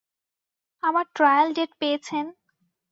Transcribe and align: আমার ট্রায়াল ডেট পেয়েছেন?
আমার 0.83 1.05
ট্রায়াল 1.15 1.47
ডেট 1.53 1.71
পেয়েছেন? 1.79 2.25